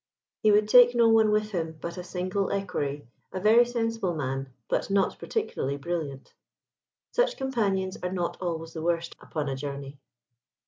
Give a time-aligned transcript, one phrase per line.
[0.41, 4.51] He would take no one with him but a single equerry, a very sensible man,
[4.67, 6.33] but not particularly brilliant.
[7.11, 9.99] Such companions are not always the worst upon a journey.